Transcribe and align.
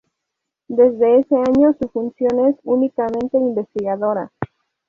Desde 0.67 1.19
ese 1.19 1.35
año 1.35 1.75
su 1.79 1.87
función 1.89 2.39
es 2.47 2.55
únicamente 2.63 3.37
investigadora. 3.37 4.31